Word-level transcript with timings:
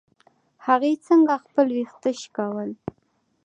هغې 0.65 0.91
څنګه 1.07 1.35
خپل 1.45 1.67
ويښته 1.75 2.11
شکول. 2.21 2.69